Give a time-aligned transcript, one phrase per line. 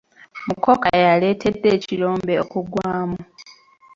[0.47, 3.19] Mukoka yaletedde ekirombe okugwamu.